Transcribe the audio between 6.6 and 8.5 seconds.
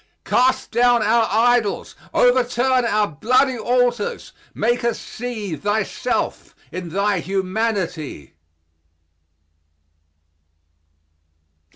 in Thy humanity!"